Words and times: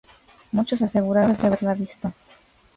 Muchos 0.51 0.81
aseguraron 0.81 1.35
haberla 1.45 1.75
visto. 1.75 2.11